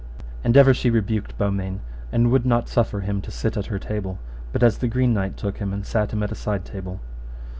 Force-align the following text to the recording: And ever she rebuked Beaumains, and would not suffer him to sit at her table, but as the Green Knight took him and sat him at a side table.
And 0.43 0.57
ever 0.57 0.73
she 0.73 0.89
rebuked 0.89 1.37
Beaumains, 1.37 1.79
and 2.11 2.31
would 2.31 2.43
not 2.43 2.67
suffer 2.67 3.01
him 3.01 3.21
to 3.21 3.29
sit 3.29 3.55
at 3.55 3.67
her 3.67 3.77
table, 3.77 4.17
but 4.51 4.63
as 4.63 4.79
the 4.79 4.87
Green 4.87 5.13
Knight 5.13 5.37
took 5.37 5.59
him 5.59 5.71
and 5.71 5.85
sat 5.85 6.11
him 6.11 6.23
at 6.23 6.31
a 6.31 6.33
side 6.35 6.65
table. 6.65 7.01